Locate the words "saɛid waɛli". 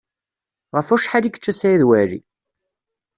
1.53-2.19